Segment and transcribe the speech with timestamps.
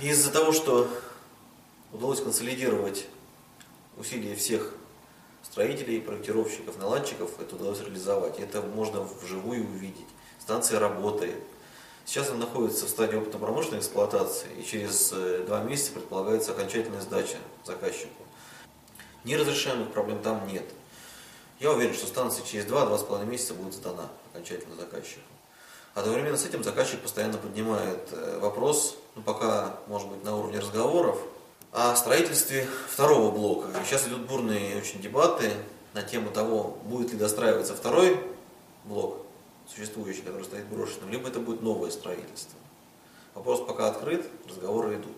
[0.00, 0.90] Из-за того, что
[1.90, 3.06] удалось консолидировать
[3.96, 4.74] усилия всех
[5.42, 8.38] строителей, проектировщиков, наладчиков, это удалось реализовать.
[8.38, 10.06] Это можно вживую увидеть.
[10.38, 11.42] Станция работает.
[12.04, 17.38] Сейчас она находится в стадии опытно-промышленной эксплуатации, и через э, два месяца предполагается окончательная сдача
[17.64, 18.22] заказчику.
[19.24, 20.64] Неразрешаемых проблем там нет.
[21.58, 25.22] Я уверен, что станция через 2-2,5 месяца будет сдана окончательно заказчику.
[25.96, 31.18] Одновременно с этим заказчик постоянно поднимает э, вопрос, ну пока, может быть, на уровне разговоров,
[31.72, 33.68] о строительстве второго блока.
[33.80, 35.50] И сейчас идут бурные очень дебаты
[35.94, 38.20] на тему того, будет ли достраиваться второй
[38.84, 39.22] блок,
[39.66, 42.58] существующий, который стоит брошенным, либо это будет новое строительство.
[43.32, 45.16] Вопрос пока открыт, разговоры идут.